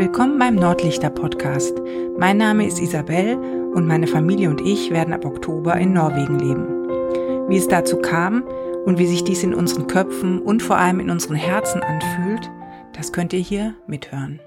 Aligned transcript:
Willkommen 0.00 0.38
beim 0.38 0.54
Nordlichter 0.54 1.10
Podcast. 1.10 1.74
Mein 2.18 2.38
Name 2.38 2.66
ist 2.66 2.80
Isabel 2.80 3.36
und 3.74 3.86
meine 3.86 4.06
Familie 4.06 4.48
und 4.48 4.62
ich 4.62 4.90
werden 4.90 5.12
ab 5.12 5.26
Oktober 5.26 5.76
in 5.76 5.92
Norwegen 5.92 6.38
leben. 6.38 7.48
Wie 7.50 7.58
es 7.58 7.68
dazu 7.68 7.98
kam 7.98 8.42
und 8.86 8.98
wie 8.98 9.06
sich 9.06 9.24
dies 9.24 9.42
in 9.42 9.52
unseren 9.52 9.88
Köpfen 9.88 10.40
und 10.40 10.62
vor 10.62 10.78
allem 10.78 11.00
in 11.00 11.10
unseren 11.10 11.36
Herzen 11.36 11.82
anfühlt, 11.82 12.50
das 12.94 13.12
könnt 13.12 13.34
ihr 13.34 13.40
hier 13.40 13.74
mithören. 13.86 14.40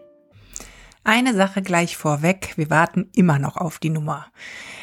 Eine 1.04 1.36
Sache 1.36 1.62
gleich 1.62 1.98
vorweg, 1.98 2.54
wir 2.56 2.72
warten 2.72 3.12
immer 3.14 3.38
noch 3.38 3.56
auf 3.56 3.78
die 3.78 3.92
Nummer. 3.92 4.26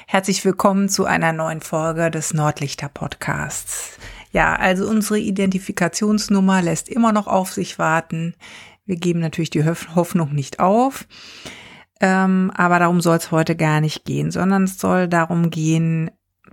Herzlich 0.06 0.44
willkommen 0.44 0.88
zu 0.88 1.04
einer 1.04 1.32
neuen 1.32 1.62
Folge 1.62 2.12
des 2.12 2.32
Nordlichter 2.32 2.88
Podcasts. 2.88 3.98
Ja, 4.30 4.54
also 4.54 4.86
unsere 4.88 5.18
Identifikationsnummer 5.18 6.62
lässt 6.62 6.88
immer 6.88 7.10
noch 7.10 7.26
auf 7.26 7.52
sich 7.52 7.80
warten. 7.80 8.36
Wir 8.90 8.96
geben 8.96 9.20
natürlich 9.20 9.50
die 9.50 9.64
Hoffnung 9.64 10.34
nicht 10.34 10.58
auf. 10.58 11.06
Ähm, 12.00 12.50
aber 12.56 12.80
darum 12.80 13.00
soll 13.00 13.18
es 13.18 13.30
heute 13.30 13.54
gar 13.54 13.80
nicht 13.80 14.04
gehen, 14.04 14.32
sondern 14.32 14.64
es 14.64 14.80
soll 14.80 15.06
darum 15.06 15.50
gehen, 15.50 16.10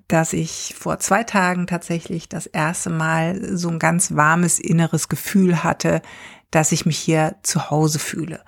dass 0.08 0.34
ich 0.34 0.76
vor 0.78 1.00
zwei 1.00 1.24
Tagen 1.24 1.66
tatsächlich 1.66 2.30
das 2.30 2.46
erste 2.46 2.92
Mal 2.92 3.58
so 3.58 3.70
ein 3.70 3.80
ganz 3.80 4.14
warmes 4.14 4.60
inneres 4.60 5.10
Gefühl 5.10 5.64
hatte, 5.64 6.04
dass 6.52 6.72
ich 6.72 6.86
mich 6.86 7.00
hier 7.00 7.38
zu 7.42 7.72
Hause 7.72 7.98
fühle. 7.98 8.44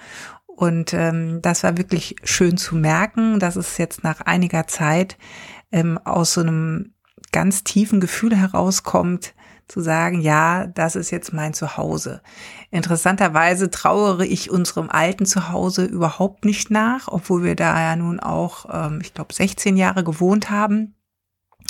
Und 0.45 0.94
ähm, 0.94 1.41
das 1.41 1.63
war 1.63 1.80
wirklich 1.80 2.17
schön 2.23 2.58
zu 2.58 2.75
merken, 2.75 3.39
dass 3.39 3.55
es 3.55 3.80
jetzt 3.80 4.03
nach 4.03 4.21
einiger 4.21 4.67
Zeit 4.67 5.17
ähm, 5.71 5.97
aus 5.97 6.35
so 6.35 6.41
einem 6.41 6.94
ganz 7.31 7.63
tiefen 7.63 8.02
Gefühl 8.02 8.35
herauskommt, 8.35 9.33
zu 9.70 9.82
sagen, 9.82 10.20
ja, 10.20 10.68
das 10.68 10.96
ist 10.96 11.12
jetzt 11.12 11.32
mein 11.32 11.54
Zuhause. 11.54 12.22
Interessanterweise 12.72 13.70
trauere 13.70 14.26
ich 14.26 14.50
unserem 14.50 14.90
alten 14.90 15.26
Zuhause 15.26 15.86
überhaupt 15.86 16.44
nicht 16.44 16.72
nach, 16.72 17.08
obwohl 17.08 17.44
wir 17.44 17.55
da 17.55 17.80
ja 17.80 17.95
nun 17.95 18.20
auch, 18.20 18.66
ähm, 18.72 19.00
ich 19.02 19.14
glaube, 19.14 19.34
16 19.34 19.78
Jahre 19.78 20.03
gewohnt 20.03 20.50
haben. 20.50 20.95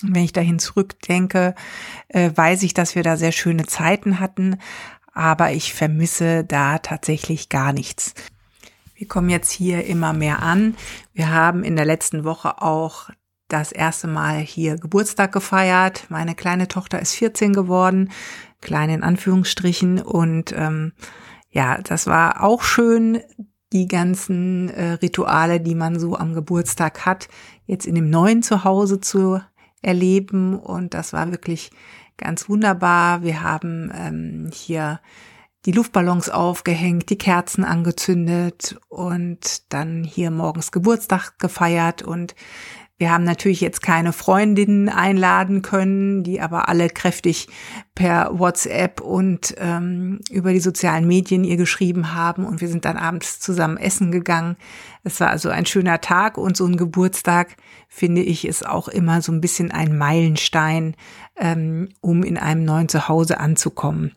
Wenn 0.02 0.24
ich 0.24 0.34
dahin 0.34 0.60
zurückdenke, 0.60 1.56
äh, 2.08 2.32
weiß 2.34 2.64
ich, 2.64 2.74
dass 2.74 2.96
wir 2.96 3.04
da 3.04 3.18
sehr 3.18 3.34
schöne 3.34 3.66
Zeiten 3.66 4.20
hatten, 4.20 4.58
aber 5.14 5.52
ich 5.52 5.74
vermisse 5.74 6.46
da 6.46 6.78
tatsächlich 6.78 7.50
gar 7.50 7.74
nichts. 7.74 8.14
Wir 8.96 9.08
kommen 9.08 9.30
jetzt 9.30 9.52
hier 9.52 9.86
immer 9.86 10.14
mehr 10.14 10.42
an. 10.42 10.76
Wir 11.14 11.32
haben 11.32 11.64
in 11.64 11.76
der 11.76 11.86
letzten 11.86 12.24
Woche 12.24 12.62
auch 12.62 13.10
das 13.50 13.72
erste 13.72 14.08
Mal 14.08 14.38
hier 14.38 14.78
Geburtstag 14.78 15.32
gefeiert. 15.34 16.06
Meine 16.10 16.36
kleine 16.36 16.68
Tochter 16.68 17.00
ist 17.00 17.16
14 17.16 17.52
geworden, 17.52 18.12
klein 18.62 18.90
in 18.90 19.04
Anführungsstrichen. 19.04 20.02
Und 20.02 20.54
ähm, 20.56 20.94
ja, 21.50 21.80
das 21.82 22.08
war 22.08 22.44
auch 22.44 22.64
schön, 22.64 23.20
die 23.74 23.88
ganzen 23.88 24.70
äh, 24.70 24.94
Rituale, 24.94 25.60
die 25.60 25.76
man 25.76 26.00
so 26.00 26.16
am 26.16 26.34
Geburtstag 26.34 27.06
hat, 27.06 27.28
jetzt 27.66 27.86
in 27.86 27.96
dem 27.96 28.10
neuen 28.10 28.42
Zuhause 28.42 29.02
zu 29.02 29.42
erleben. 29.82 30.58
Und 30.58 30.94
das 30.94 31.14
war 31.14 31.32
wirklich 31.32 31.72
ganz 32.18 32.50
wunderbar. 32.50 33.24
Wir 33.24 33.42
haben 33.44 33.92
ähm, 33.96 34.50
hier 34.54 35.00
die 35.66 35.72
Luftballons 35.72 36.30
aufgehängt, 36.30 37.10
die 37.10 37.18
Kerzen 37.18 37.64
angezündet 37.64 38.80
und 38.88 39.72
dann 39.74 40.04
hier 40.04 40.32
morgens 40.32 40.72
Geburtstag 40.72 41.38
gefeiert 41.38 42.02
und 42.02 42.34
wir 43.00 43.12
haben 43.12 43.24
natürlich 43.24 43.62
jetzt 43.62 43.82
keine 43.82 44.12
Freundinnen 44.12 44.90
einladen 44.90 45.62
können, 45.62 46.22
die 46.22 46.42
aber 46.42 46.68
alle 46.68 46.90
kräftig 46.90 47.48
per 47.96 48.38
WhatsApp 48.38 49.00
und 49.00 49.56
ähm, 49.58 50.20
über 50.30 50.52
die 50.52 50.60
sozialen 50.60 51.08
Medien 51.08 51.46
ihr 51.46 51.56
geschrieben 51.56 52.14
haben 52.14 52.46
und 52.46 52.60
wir 52.60 52.68
sind 52.68 52.84
dann 52.84 52.98
abends 52.98 53.40
zusammen 53.40 53.78
essen 53.78 54.12
gegangen. 54.12 54.58
Es 55.06 55.22
war 55.22 55.30
also 55.30 55.48
ein 55.48 55.66
schöner 55.66 56.02
Tag 56.02 56.38
und 56.38 56.58
so 56.58 56.66
ein 56.66 56.76
Geburtstag, 56.76 57.56
finde 57.88 58.22
ich, 58.22 58.46
ist 58.46 58.68
auch 58.68 58.90
immer 58.90 59.22
so 59.22 59.32
ein 59.32 59.40
bisschen 59.40 59.72
ein 59.72 59.98
Meilenstein, 59.98 60.96
ähm, 61.38 61.88
um 62.02 62.22
in 62.24 62.38
einem 62.38 62.66
neuen 62.66 62.90
Zuhause 62.90 63.40
anzukommen. 63.40 64.12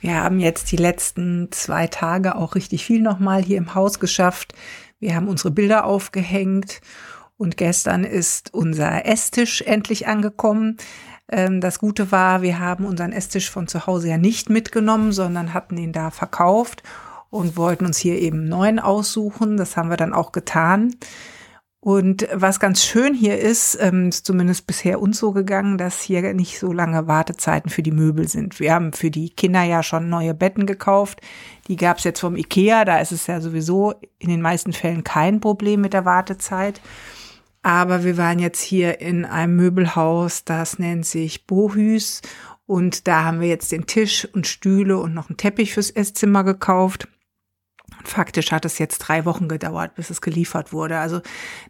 Wir 0.00 0.16
haben 0.16 0.40
jetzt 0.40 0.72
die 0.72 0.76
letzten 0.76 1.52
zwei 1.52 1.86
Tage 1.86 2.34
auch 2.34 2.56
richtig 2.56 2.84
viel 2.84 3.02
nochmal 3.02 3.40
hier 3.40 3.58
im 3.58 3.76
Haus 3.76 4.00
geschafft. 4.00 4.52
Wir 4.98 5.14
haben 5.14 5.28
unsere 5.28 5.52
Bilder 5.52 5.84
aufgehängt 5.84 6.80
und 7.40 7.56
gestern 7.56 8.04
ist 8.04 8.52
unser 8.52 9.06
Esstisch 9.06 9.62
endlich 9.62 10.06
angekommen. 10.06 10.76
Ähm, 11.30 11.62
das 11.62 11.78
Gute 11.78 12.12
war, 12.12 12.42
wir 12.42 12.58
haben 12.58 12.84
unseren 12.84 13.12
Esstisch 13.12 13.50
von 13.50 13.66
zu 13.66 13.86
Hause 13.86 14.10
ja 14.10 14.18
nicht 14.18 14.50
mitgenommen, 14.50 15.12
sondern 15.12 15.54
hatten 15.54 15.78
ihn 15.78 15.92
da 15.92 16.10
verkauft 16.10 16.82
und 17.30 17.56
wollten 17.56 17.86
uns 17.86 17.96
hier 17.96 18.18
eben 18.18 18.44
neuen 18.44 18.78
aussuchen. 18.78 19.56
Das 19.56 19.78
haben 19.78 19.88
wir 19.88 19.96
dann 19.96 20.12
auch 20.12 20.32
getan. 20.32 20.96
Und 21.82 22.28
was 22.34 22.60
ganz 22.60 22.84
schön 22.84 23.14
hier 23.14 23.38
ist, 23.38 23.78
ähm, 23.80 24.10
ist 24.10 24.26
zumindest 24.26 24.66
bisher 24.66 25.00
uns 25.00 25.18
so 25.18 25.32
gegangen, 25.32 25.78
dass 25.78 26.02
hier 26.02 26.34
nicht 26.34 26.58
so 26.58 26.74
lange 26.74 27.06
Wartezeiten 27.06 27.70
für 27.70 27.82
die 27.82 27.90
Möbel 27.90 28.28
sind. 28.28 28.60
Wir 28.60 28.74
haben 28.74 28.92
für 28.92 29.10
die 29.10 29.30
Kinder 29.30 29.62
ja 29.62 29.82
schon 29.82 30.10
neue 30.10 30.34
Betten 30.34 30.66
gekauft. 30.66 31.22
Die 31.68 31.76
gab 31.76 31.96
es 31.96 32.04
jetzt 32.04 32.20
vom 32.20 32.36
Ikea. 32.36 32.84
Da 32.84 32.98
ist 32.98 33.12
es 33.12 33.28
ja 33.28 33.40
sowieso 33.40 33.94
in 34.18 34.28
den 34.28 34.42
meisten 34.42 34.74
Fällen 34.74 35.04
kein 35.04 35.40
Problem 35.40 35.80
mit 35.80 35.94
der 35.94 36.04
Wartezeit. 36.04 36.82
Aber 37.62 38.04
wir 38.04 38.16
waren 38.16 38.38
jetzt 38.38 38.62
hier 38.62 39.00
in 39.00 39.24
einem 39.24 39.56
Möbelhaus, 39.56 40.44
das 40.44 40.78
nennt 40.78 41.04
sich 41.04 41.46
Bohüs. 41.46 42.22
Und 42.66 43.08
da 43.08 43.24
haben 43.24 43.40
wir 43.40 43.48
jetzt 43.48 43.72
den 43.72 43.86
Tisch 43.86 44.28
und 44.32 44.46
Stühle 44.46 44.98
und 44.98 45.12
noch 45.12 45.28
einen 45.28 45.36
Teppich 45.36 45.74
fürs 45.74 45.90
Esszimmer 45.90 46.44
gekauft. 46.44 47.08
Faktisch 48.04 48.52
hat 48.52 48.64
es 48.64 48.78
jetzt 48.78 48.98
drei 48.98 49.24
Wochen 49.24 49.48
gedauert, 49.48 49.94
bis 49.94 50.08
es 50.10 50.20
geliefert 50.20 50.72
wurde. 50.72 50.98
Also 50.98 51.20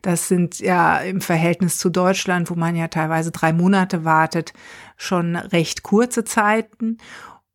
das 0.03 0.29
sind 0.29 0.61
ja 0.61 0.99
im 0.99 1.21
Verhältnis 1.21 1.79
zu 1.79 1.91
Deutschland, 1.91 2.51
wo 2.51 2.55
man 2.55 2.77
ja 2.77 2.89
teilweise 2.89 3.31
drei 3.31 3.53
Monate 3.53 4.05
wartet, 4.05 4.53
schon 4.97 5.37
recht 5.37 5.83
kurze 5.83 6.25
Zeiten. 6.25 6.99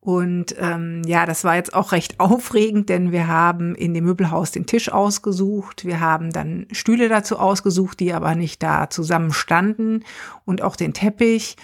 Und 0.06 0.54
ähm, 0.60 1.02
ja, 1.04 1.26
das 1.26 1.42
war 1.42 1.56
jetzt 1.56 1.74
auch 1.74 1.90
recht 1.90 2.20
aufregend, 2.20 2.88
denn 2.90 3.10
wir 3.10 3.26
haben 3.26 3.74
in 3.74 3.92
dem 3.92 4.04
Möbelhaus 4.04 4.52
den 4.52 4.64
Tisch 4.64 4.88
ausgesucht. 4.88 5.84
Wir 5.84 5.98
haben 5.98 6.32
dann 6.32 6.68
Stühle 6.70 7.08
dazu 7.08 7.40
ausgesucht, 7.40 7.98
die 7.98 8.12
aber 8.12 8.36
nicht 8.36 8.62
da 8.62 8.88
zusammen 8.88 9.32
standen 9.32 10.04
und 10.44 10.62
auch 10.62 10.76
den 10.76 10.92
Teppich. 10.92 11.56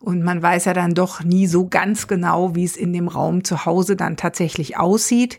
Und 0.00 0.22
man 0.22 0.40
weiß 0.40 0.64
ja 0.64 0.72
dann 0.72 0.94
doch 0.94 1.22
nie 1.22 1.46
so 1.46 1.68
ganz 1.68 2.08
genau, 2.08 2.54
wie 2.54 2.64
es 2.64 2.78
in 2.78 2.94
dem 2.94 3.08
Raum 3.08 3.44
zu 3.44 3.66
Hause 3.66 3.94
dann 3.94 4.16
tatsächlich 4.16 4.78
aussieht 4.78 5.38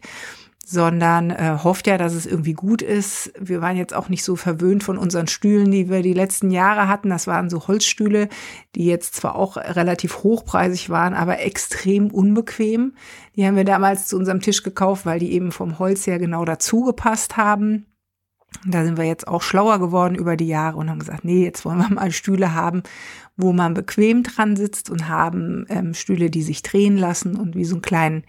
sondern 0.65 1.29
äh, 1.29 1.57
hofft 1.61 1.87
ja, 1.87 1.97
dass 1.97 2.13
es 2.13 2.25
irgendwie 2.25 2.53
gut 2.53 2.81
ist. 2.81 3.33
Wir 3.37 3.61
waren 3.61 3.75
jetzt 3.75 3.93
auch 3.93 4.07
nicht 4.07 4.23
so 4.23 4.37
verwöhnt 4.37 4.83
von 4.83 4.97
unseren 4.97 5.27
Stühlen, 5.27 5.69
die 5.71 5.89
wir 5.89 6.01
die 6.01 6.13
letzten 6.13 6.51
Jahre 6.51 6.87
hatten. 6.87 7.09
Das 7.09 7.27
waren 7.27 7.49
so 7.49 7.67
Holzstühle, 7.67 8.29
die 8.75 8.85
jetzt 8.85 9.15
zwar 9.15 9.35
auch 9.35 9.57
relativ 9.57 10.23
hochpreisig 10.23 10.89
waren, 10.89 11.13
aber 11.13 11.39
extrem 11.39 12.11
unbequem. 12.11 12.93
Die 13.35 13.45
haben 13.45 13.57
wir 13.57 13.65
damals 13.65 14.07
zu 14.07 14.15
unserem 14.15 14.39
Tisch 14.39 14.63
gekauft, 14.63 15.05
weil 15.05 15.19
die 15.19 15.33
eben 15.33 15.51
vom 15.51 15.79
Holz 15.79 16.07
her 16.07 16.17
genau 16.17 16.45
dazu 16.45 16.83
gepasst 16.83 17.35
haben. 17.35 17.85
Da 18.65 18.85
sind 18.85 18.97
wir 18.97 19.05
jetzt 19.05 19.27
auch 19.27 19.41
schlauer 19.41 19.79
geworden 19.79 20.15
über 20.15 20.37
die 20.37 20.47
Jahre 20.47 20.77
und 20.77 20.89
haben 20.89 20.99
gesagt, 20.99 21.25
nee, 21.25 21.43
jetzt 21.43 21.65
wollen 21.65 21.79
wir 21.79 21.89
mal 21.89 22.11
Stühle 22.11 22.53
haben, 22.53 22.83
wo 23.35 23.51
man 23.51 23.73
bequem 23.73 24.23
dran 24.23 24.55
sitzt 24.55 24.89
und 24.89 25.09
haben 25.09 25.65
ähm, 25.69 25.93
Stühle, 25.93 26.29
die 26.29 26.43
sich 26.43 26.61
drehen 26.61 26.95
lassen 26.95 27.35
und 27.35 27.55
wie 27.55 27.65
so 27.65 27.75
einen 27.75 27.81
kleinen 27.81 28.23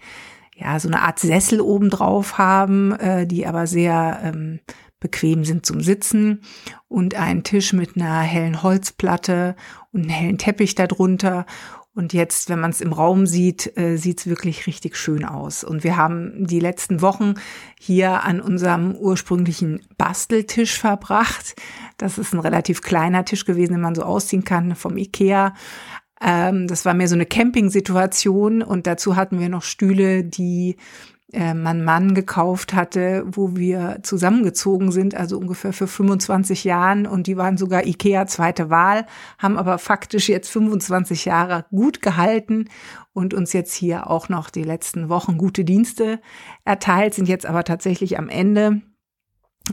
ja, 0.55 0.79
so 0.79 0.87
eine 0.87 1.01
Art 1.01 1.19
Sessel 1.19 1.59
obendrauf 1.59 2.37
haben, 2.37 2.93
äh, 2.93 3.27
die 3.27 3.45
aber 3.45 3.67
sehr 3.67 4.19
ähm, 4.23 4.59
bequem 4.99 5.43
sind 5.43 5.65
zum 5.65 5.81
Sitzen 5.81 6.41
und 6.87 7.15
einen 7.15 7.43
Tisch 7.43 7.73
mit 7.73 7.95
einer 7.95 8.21
hellen 8.21 8.63
Holzplatte 8.63 9.55
und 9.91 10.01
einen 10.01 10.09
hellen 10.09 10.37
Teppich 10.37 10.73
darunter. 10.73 11.45
Und 11.93 12.11
jetzt, 12.11 12.49
wenn 12.49 12.59
man 12.59 12.71
es 12.71 12.81
im 12.81 12.91
Raum 12.91 13.25
sieht, 13.25 13.77
äh, 13.77 13.97
sieht 13.97 14.19
es 14.19 14.27
wirklich 14.27 14.67
richtig 14.67 14.97
schön 14.97 15.23
aus. 15.23 15.63
Und 15.63 15.83
wir 15.83 15.95
haben 15.95 16.45
die 16.45 16.59
letzten 16.59 17.01
Wochen 17.01 17.35
hier 17.79 18.23
an 18.23 18.41
unserem 18.41 18.95
ursprünglichen 18.95 19.81
Basteltisch 19.97 20.79
verbracht. 20.79 21.55
Das 21.97 22.17
ist 22.17 22.33
ein 22.33 22.39
relativ 22.39 22.81
kleiner 22.81 23.23
Tisch 23.23 23.45
gewesen, 23.45 23.73
den 23.73 23.81
man 23.81 23.95
so 23.95 24.03
ausziehen 24.03 24.43
kann 24.43 24.75
vom 24.75 24.97
Ikea. 24.97 25.53
Ähm, 26.25 26.67
das 26.67 26.85
war 26.85 26.95
mehr 26.95 27.07
so 27.07 27.13
eine 27.13 27.27
Camping-Situation 27.27 28.63
und 28.63 28.87
dazu 28.87 29.15
hatten 29.15 29.39
wir 29.39 29.47
noch 29.47 29.61
Stühle, 29.61 30.23
die 30.23 30.75
äh, 31.31 31.53
mein 31.53 31.83
Mann 31.83 32.15
gekauft 32.15 32.73
hatte, 32.73 33.23
wo 33.27 33.55
wir 33.55 33.99
zusammengezogen 34.01 34.91
sind, 34.91 35.13
also 35.13 35.37
ungefähr 35.37 35.71
für 35.71 35.85
25 35.85 36.63
Jahren 36.63 37.05
und 37.05 37.27
die 37.27 37.37
waren 37.37 37.57
sogar 37.57 37.85
Ikea 37.85 38.25
zweite 38.25 38.71
Wahl, 38.71 39.05
haben 39.37 39.55
aber 39.57 39.77
faktisch 39.77 40.27
jetzt 40.27 40.49
25 40.49 41.25
Jahre 41.25 41.65
gut 41.69 42.01
gehalten 42.01 42.69
und 43.13 43.35
uns 43.35 43.53
jetzt 43.53 43.75
hier 43.75 44.09
auch 44.09 44.27
noch 44.27 44.49
die 44.49 44.63
letzten 44.63 45.09
Wochen 45.09 45.37
gute 45.37 45.63
Dienste 45.63 46.19
erteilt, 46.63 47.13
sind 47.13 47.29
jetzt 47.29 47.45
aber 47.45 47.63
tatsächlich 47.63 48.17
am 48.17 48.29
Ende. 48.29 48.81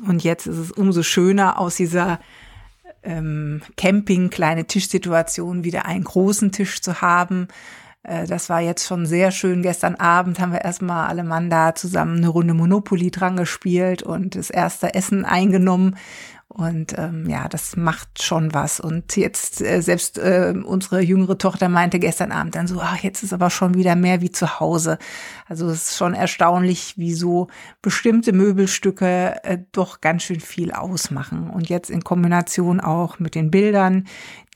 Und 0.06 0.25
jetzt 0.25 0.46
ist 0.46 0.58
es 0.58 0.72
umso 0.72 1.02
schöner 1.02 1.58
aus 1.58 1.76
dieser 1.76 2.19
ähm, 3.02 3.62
Camping, 3.76 4.31
kleine 4.31 4.66
Tischsituation, 4.66 5.64
wieder 5.64 5.87
einen 5.87 6.04
großen 6.04 6.52
Tisch 6.52 6.81
zu 6.82 7.00
haben, 7.00 7.49
Äh, 8.02 8.26
das 8.26 8.49
war 8.49 8.60
jetzt 8.60 8.87
schon 8.87 9.06
sehr 9.06 9.31
schön. 9.31 9.62
Gestern 9.62 9.94
Abend 9.94 10.40
haben 10.40 10.52
wir 10.52 10.62
erstmal 10.62 11.08
alle 11.08 11.25
Mann 11.25 11.50
da 11.50 11.75
zusammen 11.75 12.19
eine 12.19 12.28
Runde 12.28 12.54
Monopoly 12.54 13.10
dran 13.10 13.37
gespielt 13.37 14.02
und 14.02 14.34
das 14.34 14.50
erste 14.50 14.94
Essen 14.94 15.25
eingenommen. 15.25 15.96
Und 16.54 16.99
ähm, 16.99 17.28
ja, 17.31 17.49
das 17.49 17.76
macht 17.76 18.22
schon 18.22 18.52
was. 18.52 18.78
Und 18.78 19.16
jetzt 19.16 19.62
äh, 19.62 19.81
selbst 19.81 20.19
äh, 20.19 20.52
unsere 20.62 21.00
jüngere 21.00 21.38
Tochter 21.38 21.70
meinte 21.70 21.99
gestern 21.99 22.31
Abend 22.31 22.54
dann 22.56 22.66
so, 22.66 22.78
ach, 22.78 22.99
jetzt 22.99 23.22
ist 23.22 23.32
aber 23.32 23.49
schon 23.49 23.72
wieder 23.72 23.96
mehr 23.96 24.20
wie 24.20 24.31
zu 24.31 24.60
Hause. 24.60 24.99
Also 25.49 25.70
es 25.70 25.90
ist 25.90 25.96
schon 25.96 26.12
erstaunlich, 26.12 26.99
wie 26.99 27.14
so 27.14 27.46
bestimmte 27.81 28.34
Möbelstücke 28.34 29.43
äh, 29.44 29.58
doch 29.72 30.02
ganz 30.02 30.25
schön 30.25 30.40
viel 30.40 30.72
ausmachen. 30.72 31.49
Und 31.49 31.70
jetzt 31.70 31.88
in 31.88 32.04
Kombination 32.04 32.81
auch 32.81 33.19
mit 33.19 33.34
den 33.34 33.50
Bildern, 33.50 34.06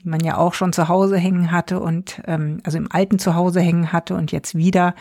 die 0.02 0.08
man 0.08 0.20
ja 0.20 0.36
auch 0.36 0.52
schon 0.52 0.74
zu 0.74 0.88
Hause 0.88 1.16
hängen 1.16 1.50
hatte 1.50 1.80
und 1.80 2.20
ähm, 2.26 2.58
also 2.64 2.76
im 2.76 2.92
alten 2.92 3.18
Zuhause 3.18 3.60
hängen 3.60 3.92
hatte 3.92 4.16
und 4.16 4.32
jetzt 4.32 4.54
wieder, 4.54 4.94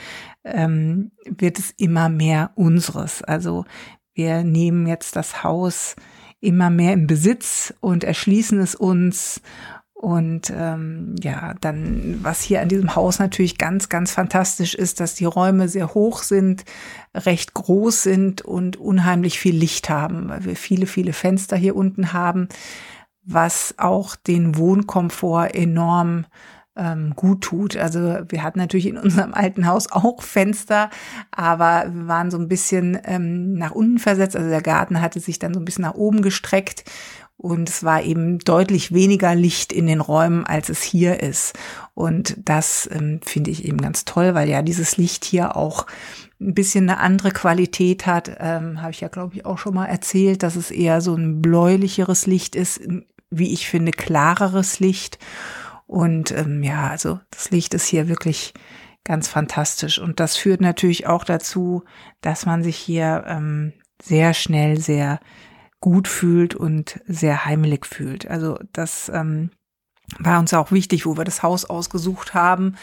ähm, 0.46 1.12
wird 1.26 1.60
es 1.60 1.72
immer 1.72 2.08
mehr 2.08 2.52
unseres. 2.56 3.22
Also 3.22 3.66
wir 4.14 4.46
nehmen 4.46 4.88
jetzt 4.88 5.18
das 5.18 5.44
Haus 5.44 5.98
immer 6.46 6.70
mehr 6.70 6.94
im 6.94 7.08
Besitz 7.08 7.74
und 7.80 8.04
erschließen 8.04 8.60
es 8.60 8.76
uns. 8.76 9.42
Und 9.94 10.54
ähm, 10.56 11.16
ja, 11.24 11.56
dann, 11.62 12.20
was 12.22 12.42
hier 12.42 12.62
an 12.62 12.70
diesem 12.70 12.96
Haus 12.96 13.18
natürlich 13.18 13.58
ganz, 13.58 13.90
ganz 13.90 14.12
fantastisch 14.12 14.76
ist, 14.76 15.00
dass 15.00 15.16
die 15.16 15.26
Räume 15.26 15.68
sehr 15.68 15.94
hoch 15.94 16.22
sind, 16.22 16.64
recht 17.16 17.54
groß 17.54 18.04
sind 18.04 18.42
und 18.44 18.78
unheimlich 18.78 19.40
viel 19.40 19.56
Licht 19.56 19.90
haben, 19.90 20.30
weil 20.30 20.46
wir 20.46 20.56
viele, 20.56 20.86
viele 20.86 21.14
Fenster 21.14 21.56
hier 21.56 21.76
unten 21.76 22.14
haben, 22.14 22.50
was 23.24 23.74
auch 23.78 24.16
den 24.16 24.58
Wohnkomfort 24.58 25.56
enorm 25.56 26.26
ähm, 26.76 27.14
gut 27.16 27.42
tut. 27.42 27.78
Also 27.78 28.00
wir 28.28 28.44
hatten 28.44 28.60
natürlich 28.60 28.88
in 28.88 28.98
unserem 28.98 29.34
alten 29.34 29.68
Haus 29.68 29.92
auch 29.92 30.22
Fenster, 30.22 30.90
aber 31.32 31.86
wir 31.94 32.08
waren 32.08 32.32
so 32.32 32.38
ein 32.38 32.48
bisschen 32.48 33.00
ähm, 33.06 33.54
nach 33.54 33.72
unten 33.72 34.00
versetzt. 34.00 34.36
Also 34.36 34.50
der 34.50 34.62
Garten 34.62 35.02
hatte 35.02 35.20
sich 35.20 35.40
dann 35.40 35.54
so 35.54 35.60
ein 35.60 35.66
bisschen 35.66 35.84
nach 35.84 35.96
oben 35.96 36.22
gestreckt 36.22 36.84
und 37.38 37.70
es 37.70 37.84
war 37.84 38.02
eben 38.02 38.40
deutlich 38.40 38.94
weniger 38.94 39.36
Licht 39.36 39.74
in 39.74 39.88
den 39.88 40.00
Räumen, 40.00 40.46
als 40.46 40.70
es 40.70 40.82
hier 40.82 41.22
ist. 41.22 41.54
Und 41.94 42.38
das 42.44 42.90
ähm, 42.92 43.20
finde 43.24 43.52
ich 43.52 43.66
eben 43.66 43.82
ganz 43.82 44.06
toll, 44.06 44.34
weil 44.34 44.50
ja 44.50 44.62
dieses 44.62 44.98
Licht 44.98 45.26
hier 45.26 45.56
auch 45.56 45.86
ein 46.40 46.54
bisschen 46.54 46.90
eine 46.90 47.00
andere 47.00 47.32
Qualität 47.32 48.06
hat. 48.06 48.38
Ähm, 48.40 48.82
Habe 48.82 48.92
ich 48.92 49.02
ja, 49.02 49.10
glaube 49.10 49.36
ich, 49.36 49.46
auch 49.46 49.58
schon 49.58 49.76
mal 49.76 49.86
erzählt, 49.86 50.44
dass 50.44 50.56
es 50.56 50.72
eher 50.72 51.02
so 51.02 51.16
ein 51.16 51.42
bläulicheres 51.42 52.26
Licht 52.26 52.56
ist, 52.56 52.82
wie 53.30 53.54
ich 53.54 53.68
finde, 53.68 53.92
klareres 53.92 54.80
Licht. 54.80 55.20
Und 55.88 56.32
ähm, 56.32 56.64
ja, 56.64 56.88
also 56.88 57.20
das 57.32 57.52
Licht 57.52 57.74
ist 57.74 57.86
hier 57.86 58.08
wirklich 58.08 58.54
ganz 59.04 59.28
fantastisch. 59.28 60.00
Und 60.00 60.20
das 60.20 60.36
führt 60.36 60.62
natürlich 60.62 61.08
auch 61.08 61.24
dazu, 61.24 61.84
dass 62.22 62.46
man 62.46 62.64
sich 62.64 62.76
hier 62.76 63.24
ähm, 63.28 63.74
sehr 64.02 64.34
schnell 64.34 64.80
sehr 64.80 65.20
gut 65.80 66.08
fühlt 66.08 66.56
und 66.56 67.00
sehr 67.06 67.46
heimelig 67.46 67.86
fühlt. 67.86 68.28
Also 68.28 68.58
das 68.74 69.10
ähm, 69.14 69.52
war 70.20 70.40
uns 70.40 70.54
auch 70.54 70.72
wichtig, 70.72 71.06
wo 71.06 71.18
wir 71.18 71.24
das 71.24 71.44
Haus 71.44 71.66
ausgesucht 71.66 72.34
haben, 72.34 72.76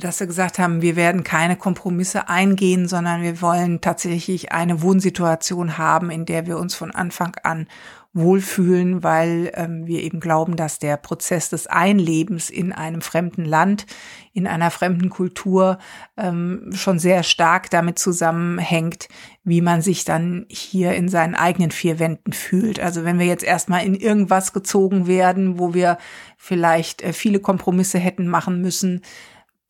dass 0.00 0.20
wir 0.20 0.26
gesagt 0.26 0.58
haben, 0.58 0.82
wir 0.82 0.96
werden 0.96 1.24
keine 1.24 1.56
Kompromisse 1.56 2.28
eingehen, 2.28 2.88
sondern 2.88 3.22
wir 3.22 3.40
wollen 3.40 3.80
tatsächlich 3.80 4.52
eine 4.52 4.82
Wohnsituation 4.82 5.78
haben, 5.78 6.10
in 6.10 6.26
der 6.26 6.46
wir 6.46 6.58
uns 6.58 6.74
von 6.74 6.90
Anfang 6.90 7.36
an 7.42 7.66
wohlfühlen, 8.18 9.02
weil 9.02 9.50
ähm, 9.54 9.86
wir 9.86 10.02
eben 10.02 10.20
glauben, 10.20 10.56
dass 10.56 10.78
der 10.78 10.96
Prozess 10.96 11.50
des 11.50 11.66
Einlebens 11.66 12.50
in 12.50 12.72
einem 12.72 13.00
fremden 13.00 13.44
Land, 13.44 13.86
in 14.32 14.46
einer 14.46 14.70
fremden 14.70 15.08
Kultur 15.10 15.78
ähm, 16.16 16.70
schon 16.72 16.98
sehr 16.98 17.22
stark 17.22 17.70
damit 17.70 17.98
zusammenhängt, 17.98 19.08
wie 19.44 19.60
man 19.60 19.82
sich 19.82 20.04
dann 20.04 20.46
hier 20.48 20.94
in 20.94 21.08
seinen 21.08 21.34
eigenen 21.34 21.70
vier 21.70 21.98
Wänden 21.98 22.32
fühlt. 22.32 22.80
Also 22.80 23.04
wenn 23.04 23.18
wir 23.18 23.26
jetzt 23.26 23.44
erstmal 23.44 23.84
in 23.84 23.94
irgendwas 23.94 24.52
gezogen 24.52 25.06
werden, 25.06 25.58
wo 25.58 25.74
wir 25.74 25.98
vielleicht 26.36 27.02
äh, 27.02 27.12
viele 27.12 27.40
Kompromisse 27.40 27.98
hätten 27.98 28.28
machen 28.28 28.60
müssen, 28.60 29.02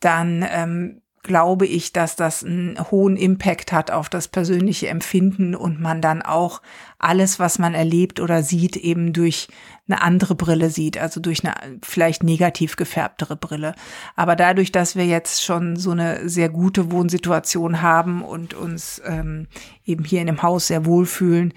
dann 0.01 0.45
ähm, 0.51 1.03
glaube 1.23 1.67
ich, 1.67 1.93
dass 1.93 2.17
das 2.17 2.45
einen 2.45 2.79
hohen 2.91 3.17
Impact 3.17 3.73
hat 3.73 3.91
auf 3.91 4.09
das 4.09 4.29
persönliche 4.29 4.89
Empfinden 4.89 5.55
und 5.55 5.81
man 5.81 6.01
dann 6.01 6.23
auch 6.23 6.63
alles, 6.99 7.39
was 7.39 7.59
man 7.59 7.75
erlebt 7.75 8.21
oder 8.21 8.43
sieht, 8.43 8.77
eben 8.77 9.13
durch 9.13 9.49
eine 9.89 10.03
andere 10.03 10.35
Brille 10.35 10.71
sieht, 10.71 10.99
also 10.99 11.21
durch 11.21 11.45
eine 11.45 11.79
vielleicht 11.83 12.23
negativ 12.23 12.77
gefärbtere 12.77 13.37
Brille. 13.37 13.75
Aber 14.17 14.37
dadurch, 14.37 14.73
dass 14.73 14.97
wir 14.97 15.07
jetzt 15.07 15.43
schon 15.43 15.77
so 15.77 15.91
eine 15.93 16.29
sehr 16.29 16.49
gute 16.49 16.91
Wohnsituation 16.91 17.83
haben 17.83 18.23
und 18.23 18.55
uns 18.55 19.01
ähm, 19.05 19.47
eben 19.85 20.05
hier 20.05 20.21
in 20.21 20.27
dem 20.27 20.43
Haus 20.43 20.67
sehr 20.67 20.85
wohlfühlen, 20.85 21.55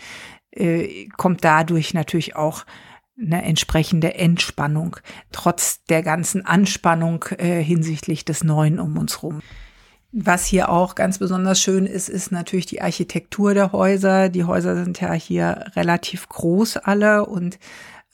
äh, 0.52 1.08
kommt 1.18 1.44
dadurch 1.44 1.94
natürlich 1.94 2.36
auch 2.36 2.66
eine 3.22 3.44
entsprechende 3.44 4.16
Entspannung, 4.16 4.98
trotz 5.32 5.84
der 5.86 6.04
ganzen 6.04 6.46
Anspannung 6.46 7.26
äh, 7.38 7.62
hinsichtlich 7.62 8.26
des 8.26 8.44
Neuen 8.44 8.80
um 8.80 8.98
uns 8.98 9.24
rum. 9.24 9.42
Was 10.12 10.46
hier 10.46 10.70
auch 10.70 10.96
ganz 10.96 11.20
besonders 11.20 11.62
schön 11.62 11.86
ist, 11.86 12.10
ist 12.10 12.32
natürlich 12.32 12.66
die 12.66 12.82
Architektur 12.82 13.54
der 13.54 13.72
Häuser. 13.72 14.28
Die 14.28 14.44
Häuser 14.44 14.84
sind 14.84 15.00
ja 15.00 15.14
hier 15.14 15.72
relativ 15.76 16.28
groß 16.28 16.78
alle 16.78 17.26
und 17.26 17.60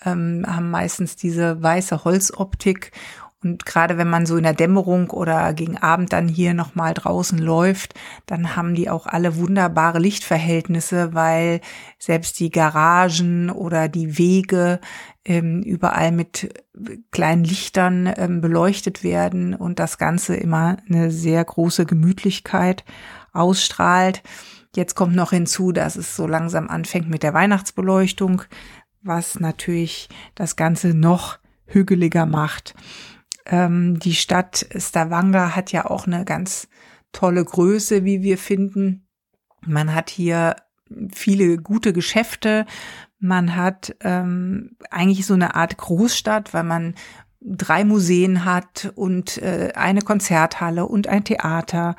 ähm, 0.05 0.45
haben 0.47 0.69
meistens 0.69 1.15
diese 1.15 1.61
weiße 1.61 2.03
Holzoptik 2.03 2.91
und 3.43 3.65
gerade 3.65 3.97
wenn 3.99 4.09
man 4.09 4.25
so 4.25 4.35
in 4.35 4.43
der 4.43 4.53
Dämmerung 4.53 5.11
oder 5.11 5.53
gegen 5.53 5.77
Abend 5.77 6.11
dann 6.11 6.27
hier 6.27 6.55
nochmal 6.55 6.95
draußen 6.95 7.37
läuft, 7.37 7.93
dann 8.25 8.55
haben 8.55 8.73
die 8.73 8.89
auch 8.89 9.05
alle 9.05 9.37
wunderbare 9.37 9.99
Lichtverhältnisse, 9.99 11.13
weil 11.13 11.61
selbst 11.99 12.39
die 12.39 12.49
Garagen 12.49 13.51
oder 13.51 13.89
die 13.89 14.17
Wege 14.17 14.79
ähm, 15.23 15.61
überall 15.61 16.11
mit 16.11 16.49
kleinen 17.11 17.43
Lichtern 17.43 18.11
ähm, 18.17 18.41
beleuchtet 18.41 19.03
werden 19.03 19.53
und 19.53 19.77
das 19.77 19.99
Ganze 19.99 20.35
immer 20.35 20.77
eine 20.89 21.11
sehr 21.11 21.43
große 21.45 21.85
Gemütlichkeit 21.85 22.85
ausstrahlt. 23.33 24.23
Jetzt 24.75 24.95
kommt 24.95 25.15
noch 25.15 25.29
hinzu, 25.29 25.71
dass 25.71 25.95
es 25.95 26.15
so 26.15 26.25
langsam 26.25 26.69
anfängt 26.69 27.07
mit 27.07 27.21
der 27.21 27.35
Weihnachtsbeleuchtung, 27.35 28.41
was 29.03 29.39
natürlich 29.39 30.09
das 30.33 30.55
Ganze 30.55 30.95
noch 30.95 31.37
hügeliger 31.65 32.25
macht. 32.25 32.73
Ähm, 33.47 33.99
die 33.99 34.13
Stadt 34.13 34.67
Stavanger 34.75 35.55
hat 35.55 35.71
ja 35.71 35.85
auch 35.85 36.05
eine 36.05 36.25
ganz 36.25 36.67
tolle 37.11 37.43
Größe, 37.43 38.03
wie 38.03 38.21
wir 38.21 38.37
finden. 38.37 39.07
Man 39.65 39.95
hat 39.95 40.09
hier 40.09 40.55
viele 41.13 41.57
gute 41.57 41.93
Geschäfte. 41.93 42.65
Man 43.19 43.55
hat 43.55 43.95
ähm, 44.01 44.75
eigentlich 44.91 45.25
so 45.25 45.33
eine 45.33 45.55
Art 45.55 45.77
Großstadt, 45.77 46.53
weil 46.53 46.63
man 46.63 46.95
drei 47.41 47.83
Museen 47.85 48.45
hat 48.45 48.91
und 48.95 49.41
äh, 49.41 49.71
eine 49.75 50.01
Konzerthalle 50.01 50.85
und 50.85 51.07
ein 51.07 51.23
Theater. 51.23 51.95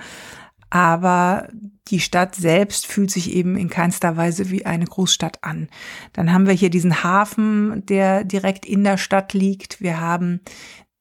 Aber 0.70 1.48
die 1.88 2.00
Stadt 2.00 2.34
selbst 2.34 2.86
fühlt 2.86 3.10
sich 3.10 3.32
eben 3.32 3.56
in 3.56 3.70
keinster 3.70 4.16
Weise 4.16 4.50
wie 4.50 4.66
eine 4.66 4.84
Großstadt 4.84 5.42
an. 5.42 5.68
Dann 6.12 6.32
haben 6.32 6.46
wir 6.46 6.52
hier 6.52 6.68
diesen 6.68 7.02
Hafen, 7.02 7.86
der 7.86 8.24
direkt 8.24 8.66
in 8.66 8.84
der 8.84 8.98
Stadt 8.98 9.32
liegt. 9.32 9.80
Wir 9.80 10.00
haben 10.00 10.40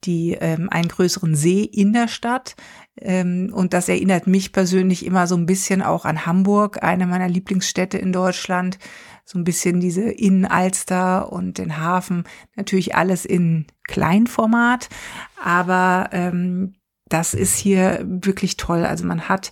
die 0.03 0.33
ähm, 0.39 0.69
einen 0.69 0.87
größeren 0.87 1.35
See 1.35 1.63
in 1.63 1.93
der 1.93 2.07
Stadt. 2.07 2.55
Ähm, 2.99 3.51
und 3.53 3.73
das 3.73 3.89
erinnert 3.89 4.27
mich 4.27 4.51
persönlich 4.51 5.05
immer 5.05 5.27
so 5.27 5.35
ein 5.35 5.45
bisschen 5.45 5.81
auch 5.81 6.05
an 6.05 6.25
Hamburg, 6.25 6.83
eine 6.83 7.07
meiner 7.07 7.27
Lieblingsstädte 7.27 7.97
in 7.97 8.13
Deutschland. 8.13 8.77
So 9.25 9.37
ein 9.37 9.43
bisschen 9.43 9.79
diese 9.79 10.09
Innenalster 10.09 11.31
und 11.31 11.57
den 11.57 11.77
Hafen. 11.77 12.23
Natürlich 12.55 12.95
alles 12.95 13.25
in 13.25 13.65
Kleinformat, 13.83 14.87
aber 15.43 16.09
ähm, 16.13 16.75
das 17.09 17.33
ist 17.33 17.57
hier 17.57 18.05
wirklich 18.05 18.57
toll. 18.57 18.85
Also 18.85 19.05
man 19.05 19.27
hat 19.27 19.51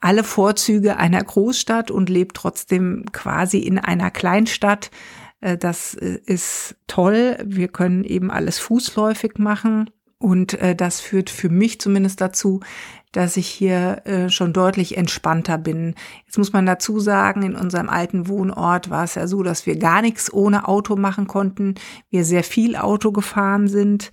alle 0.00 0.24
Vorzüge 0.24 0.96
einer 0.96 1.22
Großstadt 1.22 1.90
und 1.90 2.08
lebt 2.08 2.36
trotzdem 2.36 3.06
quasi 3.12 3.58
in 3.58 3.78
einer 3.78 4.10
Kleinstadt 4.10 4.90
das 5.40 5.94
äh, 5.94 6.18
ist 6.26 6.76
toll. 6.86 7.36
Wir 7.44 7.68
können 7.68 8.04
eben 8.04 8.30
alles 8.30 8.58
fußläufig 8.58 9.38
machen. 9.38 9.90
Und 10.20 10.54
äh, 10.54 10.74
das 10.74 11.00
führt 11.00 11.30
für 11.30 11.48
mich 11.48 11.80
zumindest 11.80 12.20
dazu, 12.20 12.58
dass 13.12 13.36
ich 13.36 13.46
hier 13.46 14.02
äh, 14.04 14.28
schon 14.28 14.52
deutlich 14.52 14.96
entspannter 14.96 15.58
bin. 15.58 15.94
Jetzt 16.26 16.38
muss 16.38 16.52
man 16.52 16.66
dazu 16.66 16.98
sagen, 16.98 17.42
in 17.42 17.54
unserem 17.54 17.88
alten 17.88 18.26
Wohnort 18.26 18.90
war 18.90 19.04
es 19.04 19.14
ja 19.14 19.28
so, 19.28 19.44
dass 19.44 19.64
wir 19.64 19.76
gar 19.78 20.02
nichts 20.02 20.32
ohne 20.32 20.66
Auto 20.66 20.96
machen 20.96 21.28
konnten. 21.28 21.76
Wir 22.10 22.24
sehr 22.24 22.42
viel 22.42 22.74
Auto 22.74 23.12
gefahren 23.12 23.68
sind. 23.68 24.10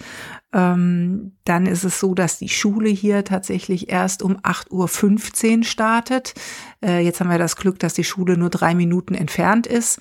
Ähm, 0.54 1.34
dann 1.44 1.66
ist 1.66 1.84
es 1.84 2.00
so, 2.00 2.14
dass 2.14 2.38
die 2.38 2.50
Schule 2.50 2.90
hier 2.90 3.24
tatsächlich 3.24 3.90
erst 3.90 4.22
um 4.22 4.38
8.15 4.38 5.58
Uhr 5.58 5.64
startet. 5.64 6.36
Äh, 6.84 7.04
jetzt 7.04 7.20
haben 7.20 7.32
wir 7.32 7.40
das 7.40 7.56
Glück, 7.56 7.80
dass 7.80 7.96
die 7.96 8.04
Schule 8.04 8.38
nur 8.38 8.52
drei 8.52 8.76
Minuten 8.76 9.16
entfernt 9.16 9.66
ist 9.66 10.00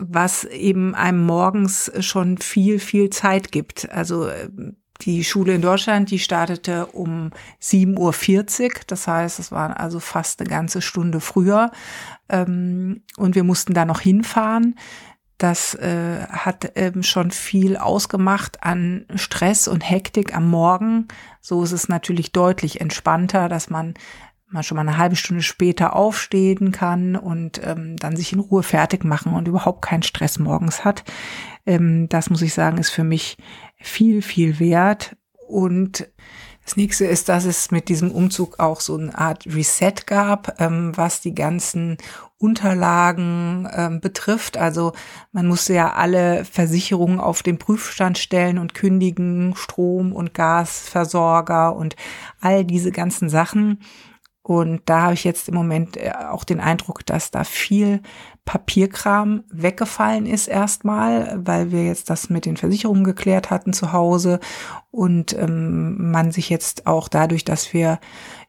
was 0.00 0.44
eben 0.44 0.94
einem 0.94 1.24
morgens 1.24 1.92
schon 2.00 2.38
viel, 2.38 2.78
viel 2.78 3.10
Zeit 3.10 3.52
gibt. 3.52 3.90
Also 3.92 4.28
Die 5.02 5.24
Schule 5.24 5.54
in 5.54 5.62
Deutschland, 5.62 6.10
die 6.10 6.18
startete 6.18 6.86
um 6.86 7.30
7.40 7.62 8.64
Uhr. 8.64 8.70
Das 8.86 9.06
heißt, 9.06 9.38
es 9.38 9.50
war 9.50 9.80
also 9.80 10.00
fast 10.00 10.40
eine 10.40 10.50
ganze 10.50 10.82
Stunde 10.82 11.20
früher. 11.20 11.70
Ähm, 12.28 13.02
und 13.16 13.34
wir 13.34 13.44
mussten 13.44 13.72
da 13.72 13.84
noch 13.84 14.00
hinfahren. 14.00 14.78
Das 15.38 15.74
äh, 15.74 16.26
hat 16.28 16.72
ähm, 16.74 17.02
schon 17.02 17.30
viel 17.30 17.78
ausgemacht 17.78 18.62
an 18.62 19.06
Stress 19.14 19.68
und 19.68 19.80
Hektik 19.80 20.34
am 20.34 20.50
Morgen. 20.50 21.08
So 21.40 21.62
ist 21.62 21.72
es 21.72 21.88
natürlich 21.88 22.32
deutlich 22.32 22.82
entspannter, 22.82 23.48
dass 23.48 23.70
man 23.70 23.94
mal 24.50 24.62
schon 24.62 24.76
mal 24.76 24.82
eine 24.82 24.98
halbe 24.98 25.16
Stunde 25.16 25.42
später 25.42 25.94
aufstehen 25.94 26.72
kann 26.72 27.16
und 27.16 27.60
ähm, 27.64 27.96
dann 27.96 28.16
sich 28.16 28.32
in 28.32 28.40
Ruhe 28.40 28.62
fertig 28.62 29.04
machen 29.04 29.32
und 29.32 29.48
überhaupt 29.48 29.82
keinen 29.82 30.02
Stress 30.02 30.38
morgens 30.38 30.84
hat. 30.84 31.04
Ähm, 31.66 32.08
das 32.08 32.30
muss 32.30 32.42
ich 32.42 32.52
sagen, 32.54 32.78
ist 32.78 32.90
für 32.90 33.04
mich 33.04 33.36
viel, 33.78 34.22
viel 34.22 34.58
wert. 34.58 35.16
Und 35.48 36.08
das 36.64 36.76
nächste 36.76 37.06
ist, 37.06 37.28
dass 37.28 37.44
es 37.44 37.70
mit 37.70 37.88
diesem 37.88 38.12
Umzug 38.12 38.60
auch 38.60 38.80
so 38.80 38.96
eine 38.96 39.16
Art 39.16 39.46
Reset 39.46 40.06
gab, 40.06 40.60
ähm, 40.60 40.92
was 40.94 41.20
die 41.20 41.34
ganzen 41.34 41.96
Unterlagen 42.38 43.68
ähm, 43.72 44.00
betrifft. 44.00 44.56
Also 44.56 44.92
man 45.32 45.46
musste 45.46 45.74
ja 45.74 45.92
alle 45.92 46.44
Versicherungen 46.44 47.20
auf 47.20 47.42
den 47.42 47.58
Prüfstand 47.58 48.18
stellen 48.18 48.58
und 48.58 48.74
kündigen, 48.74 49.54
Strom- 49.56 50.12
und 50.12 50.32
Gasversorger 50.32 51.74
und 51.74 51.96
all 52.40 52.64
diese 52.64 52.92
ganzen 52.92 53.28
Sachen. 53.28 53.80
Und 54.42 54.82
da 54.86 55.02
habe 55.02 55.14
ich 55.14 55.24
jetzt 55.24 55.48
im 55.48 55.54
Moment 55.54 55.96
äh, 55.96 56.12
auch 56.30 56.44
den 56.44 56.60
Eindruck, 56.60 57.04
dass 57.04 57.30
da 57.30 57.44
viel 57.44 58.00
Papierkram 58.46 59.44
weggefallen 59.50 60.26
ist 60.26 60.48
erstmal, 60.48 61.46
weil 61.46 61.72
wir 61.72 61.84
jetzt 61.84 62.08
das 62.10 62.30
mit 62.30 62.46
den 62.46 62.56
Versicherungen 62.56 63.04
geklärt 63.04 63.50
hatten 63.50 63.72
zu 63.72 63.92
Hause 63.92 64.40
und 64.90 65.34
ähm, 65.38 66.10
man 66.10 66.32
sich 66.32 66.48
jetzt 66.48 66.86
auch 66.86 67.08
dadurch, 67.08 67.44
dass 67.44 67.72
wir 67.74 68.00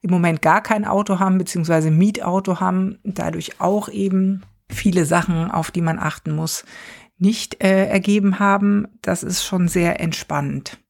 im 0.01 0.11
Moment 0.11 0.41
gar 0.41 0.61
kein 0.61 0.85
Auto 0.85 1.19
haben, 1.19 1.37
beziehungsweise 1.37 1.91
Mietauto 1.91 2.59
haben, 2.59 2.97
dadurch 3.03 3.59
auch 3.59 3.89
eben 3.89 4.43
viele 4.69 5.05
Sachen, 5.05 5.51
auf 5.51 5.71
die 5.71 5.81
man 5.81 5.99
achten 5.99 6.33
muss, 6.33 6.63
nicht 7.17 7.63
äh, 7.63 7.85
ergeben 7.85 8.39
haben. 8.39 8.87
Das 9.01 9.21
ist 9.23 9.43
schon 9.43 9.67
sehr 9.67 9.99
entspannend. 9.99 10.80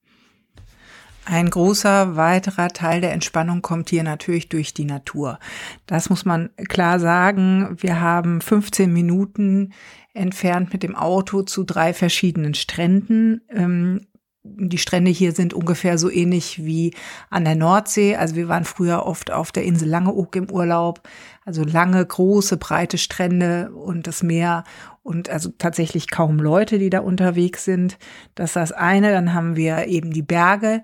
Ein 1.26 1.50
großer 1.50 2.16
weiterer 2.16 2.70
Teil 2.70 3.02
der 3.02 3.14
Entspannung 3.14 3.62
kommt 3.62 3.90
hier 3.90 4.04
natürlich 4.04 4.50
durch 4.50 4.74
die 4.74 4.86
Natur. 4.86 5.40
Das 5.86 6.10
muss 6.10 6.26
man 6.26 6.50
klar 6.68 7.00
sagen. 7.00 7.78
Wir 7.80 8.02
haben 8.02 8.42
15 8.42 8.92
Minuten 8.92 9.74
entfernt 10.14 10.74
mit 10.74 10.84
dem 10.84 10.96
Auto 10.96 11.44
zu 11.44 11.64
drei 11.64 11.94
verschiedenen 11.94 12.54
Stränden. 12.54 13.42
Ähm, 13.50 14.08
die 14.44 14.78
Strände 14.80 15.12
hier 15.12 15.34
sind 15.34 15.54
ungefähr 15.54 15.98
so 15.98 16.10
ähnlich 16.10 16.66
wie 16.66 16.94
an 17.30 17.46
der 17.46 17.56
Nordsee. 17.56 18.16
Also 18.16 18.36
wir 18.36 18.48
waren 18.48 18.66
früher 18.66 19.06
oft 19.06 19.32
auf 19.32 19.52
der 19.52 19.64
Insel 19.64 19.88
Langeoog 19.88 20.36
im 20.36 20.50
Urlaub. 20.50 21.08
Also 21.46 21.64
lange, 21.64 22.04
große, 22.04 22.58
breite 22.58 22.98
Strände 22.98 23.72
und 23.72 24.08
das 24.08 24.24
Meer 24.24 24.64
und 25.04 25.30
also 25.30 25.50
tatsächlich 25.58 26.10
kaum 26.10 26.38
Leute, 26.40 26.80
die 26.80 26.90
da 26.90 27.00
unterwegs 27.00 27.66
sind. 27.66 27.98
Das 28.36 28.52
ist 28.52 28.56
das 28.56 28.72
eine. 28.72 29.12
Dann 29.12 29.34
haben 29.34 29.56
wir 29.56 29.88
eben 29.88 30.12
die 30.12 30.24
Berge. 30.24 30.82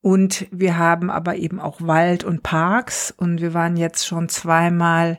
Und 0.00 0.46
wir 0.50 0.76
haben 0.76 1.08
aber 1.08 1.36
eben 1.36 1.60
auch 1.60 1.80
Wald 1.80 2.24
und 2.24 2.42
Parks. 2.42 3.14
Und 3.16 3.40
wir 3.40 3.54
waren 3.54 3.76
jetzt 3.76 4.06
schon 4.06 4.28
zweimal 4.28 5.18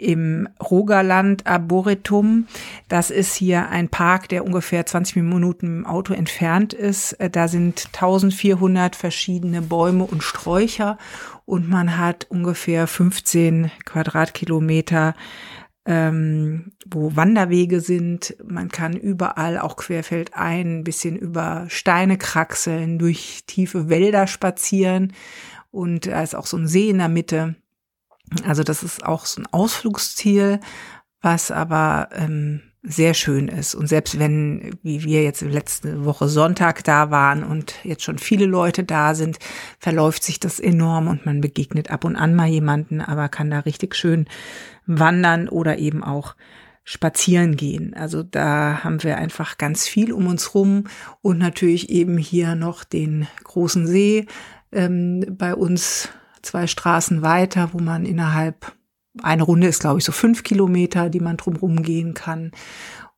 im 0.00 0.48
Rogerland 0.70 1.46
Arboretum. 1.46 2.46
Das 2.88 3.10
ist 3.10 3.34
hier 3.34 3.68
ein 3.68 3.88
Park, 3.88 4.28
der 4.30 4.44
ungefähr 4.44 4.86
20 4.86 5.16
Minuten 5.16 5.66
im 5.66 5.86
Auto 5.86 6.14
entfernt 6.14 6.72
ist. 6.72 7.16
Da 7.32 7.48
sind 7.48 7.88
1400 7.92 8.96
verschiedene 8.96 9.62
Bäume 9.62 10.04
und 10.04 10.22
Sträucher 10.22 10.98
und 11.44 11.68
man 11.68 11.98
hat 11.98 12.26
ungefähr 12.30 12.86
15 12.86 13.70
Quadratkilometer 13.84 15.14
ähm, 15.86 16.72
wo 16.86 17.16
Wanderwege 17.16 17.80
sind. 17.80 18.36
Man 18.44 18.68
kann 18.68 18.94
überall 18.96 19.58
auch 19.58 19.76
querfeldein 19.76 20.80
ein 20.80 20.84
bisschen 20.84 21.16
über 21.16 21.66
Steine 21.68 22.18
kraxeln, 22.18 22.98
durch 22.98 23.44
tiefe 23.46 23.88
Wälder 23.88 24.26
spazieren 24.26 25.12
und 25.70 26.06
da 26.06 26.22
ist 26.22 26.34
auch 26.34 26.46
so 26.46 26.56
ein 26.56 26.66
See 26.66 26.90
in 26.90 26.98
der 26.98 27.08
Mitte. 27.08 27.56
Also 28.44 28.62
das 28.62 28.82
ist 28.82 29.04
auch 29.04 29.26
so 29.26 29.42
ein 29.42 29.46
Ausflugsziel, 29.46 30.60
was 31.20 31.50
aber 31.50 32.08
ähm, 32.12 32.62
sehr 32.82 33.12
schön 33.12 33.48
ist. 33.48 33.74
Und 33.74 33.88
selbst 33.88 34.18
wenn, 34.18 34.78
wie 34.82 35.04
wir 35.04 35.22
jetzt 35.22 35.42
letzte 35.42 36.04
Woche 36.04 36.28
Sonntag 36.28 36.82
da 36.84 37.10
waren 37.10 37.44
und 37.44 37.74
jetzt 37.84 38.04
schon 38.04 38.18
viele 38.18 38.46
Leute 38.46 38.84
da 38.84 39.14
sind, 39.14 39.38
verläuft 39.78 40.22
sich 40.22 40.40
das 40.40 40.58
enorm 40.60 41.08
und 41.08 41.26
man 41.26 41.42
begegnet 41.42 41.90
ab 41.90 42.04
und 42.04 42.16
an 42.16 42.34
mal 42.34 42.48
jemanden, 42.48 43.02
aber 43.02 43.28
kann 43.28 43.50
da 43.50 43.60
richtig 43.60 43.94
schön 43.94 44.26
wandern 44.86 45.48
oder 45.48 45.78
eben 45.78 46.02
auch 46.02 46.36
spazieren 46.84 47.56
gehen. 47.56 47.94
Also 47.94 48.22
da 48.22 48.82
haben 48.82 49.02
wir 49.02 49.18
einfach 49.18 49.58
ganz 49.58 49.86
viel 49.86 50.12
um 50.12 50.26
uns 50.26 50.54
rum 50.54 50.84
und 51.20 51.38
natürlich 51.38 51.90
eben 51.90 52.16
hier 52.16 52.54
noch 52.54 52.84
den 52.84 53.28
großen 53.44 53.86
See 53.86 54.26
ähm, 54.72 55.24
bei 55.30 55.54
uns 55.54 56.08
zwei 56.42 56.66
Straßen 56.66 57.22
weiter, 57.22 57.70
wo 57.72 57.78
man 57.78 58.04
innerhalb 58.04 58.72
eine 59.22 59.42
Runde 59.42 59.66
ist, 59.66 59.80
glaube 59.80 59.98
ich, 59.98 60.04
so 60.04 60.12
fünf 60.12 60.42
Kilometer, 60.42 61.10
die 61.10 61.20
man 61.20 61.36
drumherum 61.36 61.82
gehen 61.82 62.14
kann. 62.14 62.52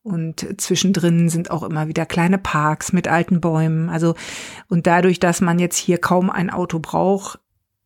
Und 0.01 0.59
zwischendrin 0.59 1.29
sind 1.29 1.49
auch 1.49 1.63
immer 1.63 1.87
wieder 1.87 2.05
kleine 2.05 2.37
Parks 2.37 2.91
mit 2.91 3.07
alten 3.07 3.39
Bäumen. 3.39 3.89
Also, 3.89 4.15
und 4.67 4.85
dadurch, 4.85 5.19
dass 5.19 5.39
man 5.39 5.59
jetzt 5.59 5.77
hier 5.77 5.97
kaum 5.97 6.29
ein 6.29 6.49
Auto 6.49 6.79
braucht, 6.79 7.39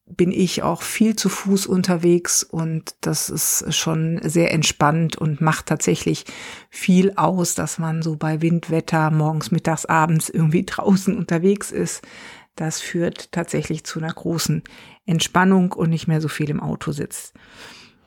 bin 0.09 0.31
ich 0.31 0.63
auch 0.63 0.81
viel 0.81 1.15
zu 1.15 1.27
Fuß 1.27 1.67
unterwegs 1.67 2.41
und 2.41 2.95
das 3.01 3.29
ist 3.29 3.73
schon 3.75 4.19
sehr 4.23 4.53
entspannt 4.53 5.17
und 5.17 5.41
macht 5.41 5.65
tatsächlich 5.65 6.23
viel 6.69 7.13
aus, 7.17 7.55
dass 7.55 7.77
man 7.77 8.01
so 8.01 8.15
bei 8.15 8.41
Windwetter 8.41 9.11
morgens, 9.11 9.51
mittags, 9.51 9.85
abends 9.85 10.29
irgendwie 10.29 10.63
draußen 10.65 11.15
unterwegs 11.15 11.71
ist. 11.71 12.01
Das 12.55 12.79
führt 12.79 13.31
tatsächlich 13.33 13.83
zu 13.83 13.99
einer 13.99 14.13
großen 14.13 14.63
Entspannung 15.07 15.71
und 15.71 15.89
nicht 15.89 16.07
mehr 16.07 16.21
so 16.21 16.27
viel 16.27 16.49
im 16.49 16.59
Auto 16.59 16.91
sitzt. 16.91 17.33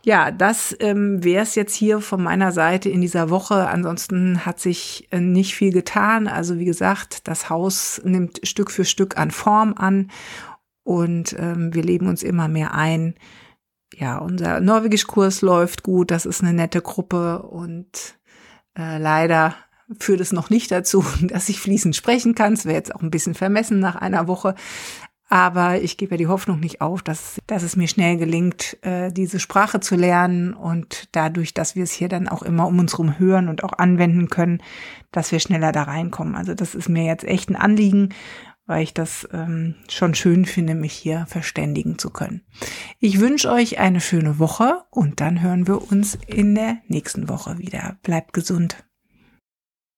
Ja, 0.02 0.30
das 0.30 0.75
ähm, 0.80 1.23
wäre 1.23 1.42
es 1.42 1.54
jetzt 1.54 1.75
hier 1.75 2.00
von 2.00 2.23
meiner 2.23 2.52
Seite 2.52 2.88
in 2.88 3.02
dieser 3.02 3.28
Woche. 3.28 3.69
Ansonsten 3.69 4.47
hat 4.47 4.59
sich 4.59 5.09
äh, 5.11 5.21
nicht 5.21 5.54
viel 5.54 5.73
getan. 5.73 6.26
Also 6.26 6.59
wie 6.59 6.64
gesagt, 6.64 7.28
das 7.28 7.50
Haus 7.50 8.00
nimmt 8.04 8.40
Stück 8.45 8.71
für 8.71 8.87
Stück 8.87 9.19
an 9.19 9.30
Form 9.30 9.75
an 9.76 10.11
und 10.85 11.37
ähm, 11.38 11.75
wir 11.75 11.83
leben 11.83 12.09
uns 12.09 12.23
immer 12.23 12.49
mehr 12.49 12.73
ein. 12.75 13.14
Ja, 13.95 14.19
unser 14.19 14.61
Norwegischkurs 14.61 15.42
läuft 15.42 15.83
gut. 15.83 16.11
Das 16.11 16.25
ist 16.25 16.42
eine 16.42 16.54
nette 16.54 16.80
Gruppe 16.80 17.42
und 17.42 18.19
äh, 18.78 18.97
leider 18.97 19.54
führt 19.99 20.21
es 20.21 20.33
noch 20.33 20.49
nicht 20.49 20.71
dazu, 20.71 21.04
dass 21.23 21.50
ich 21.50 21.61
fließend 21.61 21.95
sprechen 21.95 22.35
kann. 22.35 22.54
Es 22.54 22.64
wäre 22.64 22.76
jetzt 22.76 22.95
auch 22.95 23.02
ein 23.02 23.11
bisschen 23.11 23.35
vermessen 23.35 23.80
nach 23.80 23.97
einer 23.97 24.28
Woche. 24.28 24.54
Aber 25.32 25.80
ich 25.80 25.96
gebe 25.96 26.10
ja 26.10 26.16
die 26.16 26.26
Hoffnung 26.26 26.58
nicht 26.58 26.80
auf, 26.80 27.02
dass, 27.02 27.38
dass 27.46 27.62
es 27.62 27.76
mir 27.76 27.87
schnell 27.87 28.16
gelingt, 28.16 28.76
äh, 28.82 29.12
diese 29.12 29.38
Sprache 29.38 29.78
zu 29.78 29.94
lernen 29.94 30.54
und 30.54 31.08
dadurch, 31.12 31.54
dass 31.54 31.76
wir 31.76 31.84
es 31.84 31.92
hier 31.92 32.08
dann 32.08 32.26
auch 32.26 32.42
immer 32.42 32.66
um 32.66 32.80
uns 32.80 32.94
herum 32.94 33.16
hören 33.16 33.49
und 33.49 33.62
auch 33.62 33.72
anwenden 33.75 34.28
können, 34.28 34.60
dass 35.12 35.30
wir 35.30 35.38
schneller 35.38 35.70
da 35.70 35.84
reinkommen. 35.84 36.34
Also 36.34 36.54
das 36.54 36.75
ist 36.75 36.88
mir 36.88 37.04
jetzt 37.04 37.22
echt 37.25 37.49
ein 37.49 37.54
Anliegen, 37.54 38.08
weil 38.66 38.82
ich 38.82 38.92
das 38.92 39.28
ähm, 39.32 39.76
schon 39.88 40.16
schön 40.16 40.46
finde, 40.46 40.75
mich 40.75 40.94
hier 40.94 41.26
verständigen 41.28 41.96
zu 41.96 42.10
können. 42.10 42.42
Ich 42.99 43.20
wünsche 43.20 43.52
euch 43.52 43.78
eine 43.78 44.00
schöne 44.00 44.40
Woche 44.40 44.82
und 44.90 45.20
dann 45.20 45.42
hören 45.42 45.68
wir 45.68 45.92
uns 45.92 46.18
in 46.26 46.56
der 46.56 46.78
nächsten 46.88 47.28
Woche 47.28 47.56
wieder. 47.58 47.99
Bleibt 48.02 48.32
gesund. 48.32 48.84